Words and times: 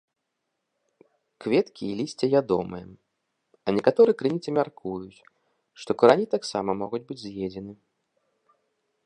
Кветкі 1.43 1.83
і 1.89 1.97
лісце 1.99 2.25
ядомыя, 2.41 2.87
а 3.67 3.75
некаторыя 3.79 4.15
крыніцы 4.23 4.49
мяркуюць, 4.59 5.17
што 5.85 5.91
карані 6.01 6.27
таксама 6.37 6.69
могуць 6.83 7.05
быць 7.13 7.21
з'едзены. 7.29 7.73